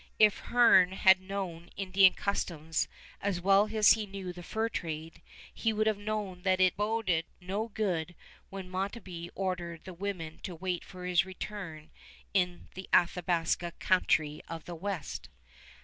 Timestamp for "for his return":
10.83-11.91